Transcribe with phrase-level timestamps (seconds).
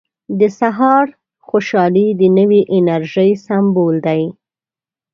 [0.39, 1.07] •د سهار
[1.47, 4.23] خوشحالي د نوې انرژۍ سمبول دی.